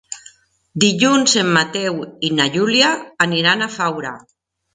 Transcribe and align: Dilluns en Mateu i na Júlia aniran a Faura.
Dilluns 0.83 1.35
en 1.41 1.51
Mateu 1.57 1.99
i 2.29 2.33
na 2.39 2.49
Júlia 2.57 2.89
aniran 3.27 3.61
a 3.61 3.71
Faura. 3.77 4.17